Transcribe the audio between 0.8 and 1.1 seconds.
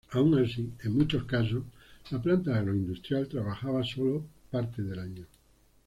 en